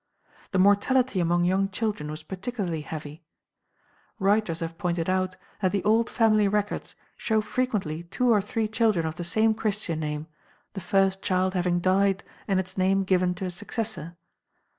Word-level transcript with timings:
The 0.51 0.57
mortality 0.57 1.19
among 1.19 1.45
young 1.45 1.69
children 1.69 2.09
was 2.09 2.23
particularly 2.23 2.81
heavy. 2.81 3.23
Writers 4.17 4.61
have 4.61 4.79
pointed 4.79 5.07
out 5.07 5.37
that 5.61 5.71
the 5.71 5.83
old 5.83 6.09
family 6.09 6.47
records 6.47 6.95
show 7.17 7.39
frequently 7.39 8.01
two 8.01 8.31
or 8.33 8.41
three 8.41 8.67
children 8.67 9.05
of 9.05 9.17
the 9.17 9.23
same 9.23 9.53
Christian 9.53 9.99
name, 9.99 10.25
the 10.73 10.81
first 10.81 11.21
child 11.21 11.53
having 11.53 11.79
died 11.79 12.23
and 12.47 12.59
its 12.59 12.79
name 12.79 13.03
given 13.03 13.35
to 13.35 13.45
a 13.45 13.51
successor. 13.51 14.15